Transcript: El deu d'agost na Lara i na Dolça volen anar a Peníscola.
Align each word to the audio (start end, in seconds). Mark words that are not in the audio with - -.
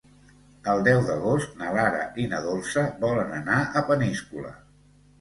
El 0.71 0.79
deu 0.87 1.01
d'agost 1.09 1.53
na 1.61 1.69
Lara 1.77 2.01
i 2.25 2.27
na 2.33 2.41
Dolça 2.49 2.89
volen 3.07 3.39
anar 3.45 3.63
a 3.83 3.89
Peníscola. 3.95 4.61